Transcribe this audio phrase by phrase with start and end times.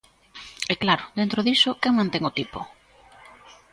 [0.71, 2.59] E, claro, dentro diso, quen mantén o tipo?